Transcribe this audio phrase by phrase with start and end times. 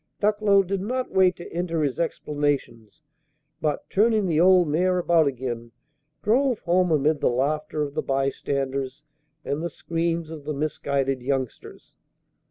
[0.19, 3.03] Ducklow did not wait to enter his explanations,
[3.61, 5.73] but, turning the old mare about again,
[6.23, 9.03] drove home amid the laughter of the by standers
[9.45, 11.97] and the screams of the misguided youngsters.